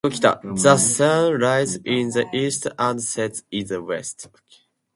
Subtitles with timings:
[0.51, 4.29] The sun rises in the east and sets in the west.